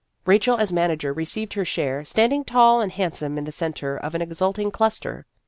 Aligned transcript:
Rachel 0.25 0.57
as 0.57 0.73
manager 0.73 1.13
re 1.13 1.25
ceived 1.25 1.53
her 1.53 1.63
share, 1.63 2.03
standing 2.05 2.43
tall 2.43 2.81
and 2.81 2.91
handsome 2.91 3.37
in 3.37 3.43
the 3.43 3.51
centre 3.51 3.97
of 3.97 4.15
an 4.15 4.21
exulting 4.23 4.71
cluster. 4.71 5.27